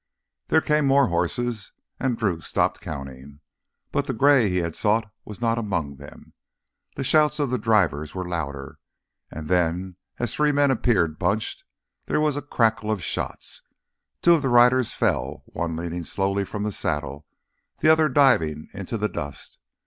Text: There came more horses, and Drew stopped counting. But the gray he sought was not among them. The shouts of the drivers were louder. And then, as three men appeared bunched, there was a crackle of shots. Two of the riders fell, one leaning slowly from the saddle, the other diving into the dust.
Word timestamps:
There 0.47 0.61
came 0.61 0.87
more 0.87 1.09
horses, 1.09 1.73
and 1.99 2.17
Drew 2.17 2.41
stopped 2.41 2.81
counting. 2.81 3.39
But 3.91 4.07
the 4.07 4.15
gray 4.15 4.49
he 4.49 4.71
sought 4.73 5.13
was 5.25 5.39
not 5.41 5.59
among 5.59 5.97
them. 5.97 6.33
The 6.95 7.03
shouts 7.03 7.37
of 7.37 7.51
the 7.51 7.59
drivers 7.59 8.15
were 8.15 8.27
louder. 8.27 8.79
And 9.29 9.47
then, 9.47 9.97
as 10.17 10.33
three 10.33 10.51
men 10.51 10.71
appeared 10.71 11.19
bunched, 11.19 11.65
there 12.07 12.19
was 12.19 12.35
a 12.35 12.41
crackle 12.41 12.89
of 12.91 13.03
shots. 13.03 13.61
Two 14.23 14.33
of 14.33 14.41
the 14.41 14.49
riders 14.49 14.91
fell, 14.95 15.43
one 15.45 15.75
leaning 15.75 16.03
slowly 16.03 16.45
from 16.45 16.63
the 16.63 16.71
saddle, 16.71 17.27
the 17.77 17.89
other 17.89 18.09
diving 18.09 18.69
into 18.73 18.97
the 18.97 19.07
dust. 19.09 19.59